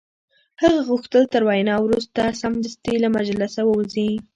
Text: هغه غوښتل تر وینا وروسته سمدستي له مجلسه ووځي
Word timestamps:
هغه 0.61 0.79
غوښتل 0.89 1.23
تر 1.33 1.41
وینا 1.49 1.75
وروسته 1.81 2.21
سمدستي 2.41 2.95
له 3.03 3.07
مجلسه 3.17 3.59
ووځي 3.65 4.11